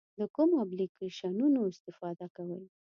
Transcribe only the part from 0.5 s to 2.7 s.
اپلیکیشنونو استفاده کوئ؟